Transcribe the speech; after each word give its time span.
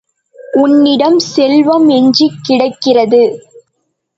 உன்னிடம் 0.53 1.19
செல்வம் 1.19 1.87
எஞ்சிக் 1.89 2.41
கிடக்கிறது. 2.41 3.21